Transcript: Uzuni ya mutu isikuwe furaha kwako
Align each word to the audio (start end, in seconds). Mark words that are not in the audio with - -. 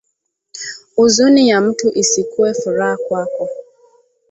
Uzuni 1.03 1.49
ya 1.49 1.57
mutu 1.65 1.87
isikuwe 2.01 2.49
furaha 2.61 2.97
kwako 3.05 3.45